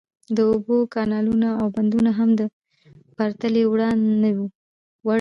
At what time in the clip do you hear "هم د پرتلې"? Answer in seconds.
2.19-3.63